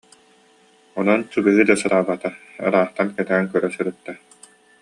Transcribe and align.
Онон 0.99 1.21
чугаһыы 1.31 1.63
да 1.69 1.75
сатаабата, 1.81 2.29
ыраахтан 2.67 3.07
кэтээн 3.15 3.45
көрө 3.51 3.69
сырытта 3.75 4.11